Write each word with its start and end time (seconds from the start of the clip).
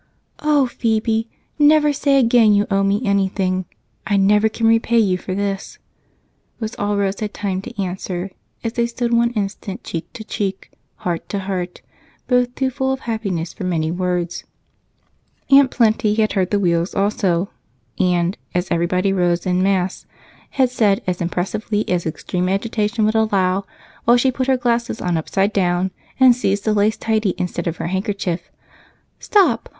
"Oh, 0.39 0.65
Phebe, 0.65 1.29
never 1.59 1.93
say 1.93 2.17
again 2.19 2.55
you 2.55 2.65
owe 2.71 2.81
me 2.81 3.05
anything! 3.05 3.65
I 4.07 4.17
never 4.17 4.49
can 4.49 4.65
repay 4.65 4.97
you 4.97 5.15
for 5.19 5.35
this," 5.35 5.77
was 6.59 6.73
all 6.73 6.97
Rose 6.97 7.19
had 7.19 7.35
time 7.35 7.61
to 7.61 7.79
answer 7.79 8.31
as 8.63 8.73
they 8.73 8.87
stood 8.87 9.13
one 9.13 9.29
instant 9.33 9.83
cheek 9.83 10.11
to 10.13 10.23
cheek, 10.23 10.71
heart 11.05 11.29
to 11.29 11.41
heart, 11.41 11.83
both 12.27 12.55
too 12.55 12.71
full 12.71 12.91
of 12.91 13.01
happiness 13.01 13.53
for 13.53 13.63
many 13.63 13.91
words. 13.91 14.43
Aunt 15.51 15.69
Plenty 15.69 16.15
had 16.15 16.33
heard 16.33 16.49
the 16.49 16.57
wheels 16.59 16.95
also 16.95 17.49
and, 17.99 18.39
as 18.55 18.71
everybody 18.71 19.13
rose 19.13 19.45
en 19.45 19.61
masse, 19.61 20.07
had 20.49 20.71
said 20.71 21.03
as 21.05 21.21
impressively 21.21 21.87
as 21.87 22.07
extreme 22.07 22.49
agitation 22.49 23.05
would 23.05 23.13
allow, 23.13 23.67
while 24.05 24.17
she 24.17 24.31
put 24.31 24.47
her 24.47 24.57
glasses 24.57 24.99
on 24.99 25.15
upside 25.15 25.53
down 25.53 25.91
and 26.19 26.35
seized 26.35 26.67
a 26.67 26.73
lace 26.73 26.97
tidy 26.97 27.35
instead 27.37 27.67
of 27.67 27.77
her 27.77 27.85
handkerchief: 27.89 28.49
"Stop! 29.19 29.69